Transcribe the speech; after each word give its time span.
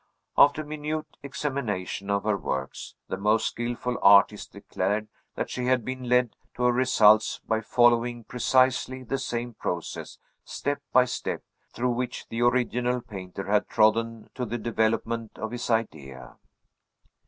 After 0.35 0.63
minute 0.63 1.05
examination 1.21 2.09
of 2.09 2.23
her 2.23 2.35
works, 2.35 2.95
the 3.07 3.17
most 3.17 3.45
skilful 3.45 3.99
artists 4.01 4.47
declared 4.47 5.07
that 5.35 5.51
she 5.51 5.65
had 5.65 5.85
been 5.85 6.09
led 6.09 6.35
to 6.55 6.63
her 6.63 6.71
results 6.71 7.39
by 7.47 7.61
following 7.61 8.23
precisely 8.23 9.03
the 9.03 9.19
same 9.19 9.53
process 9.53 10.17
step 10.43 10.81
by 10.91 11.05
step 11.05 11.43
through 11.71 11.91
which 11.91 12.27
the 12.29 12.41
original 12.41 12.99
painter 12.99 13.43
had 13.45 13.69
trodden 13.69 14.27
to 14.33 14.43
the 14.43 14.57
development 14.57 15.37
of 15.37 15.51
his 15.51 15.69
idea. 15.69 16.35